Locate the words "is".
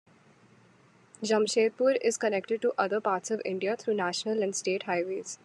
2.03-2.17